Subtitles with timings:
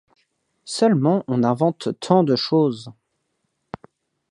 [0.65, 2.91] Seulement, on invente tant de choses.